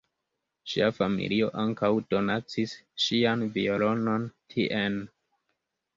[0.71, 2.73] Ŝia familio ankaŭ donacis
[3.05, 4.99] ŝian violonon tien.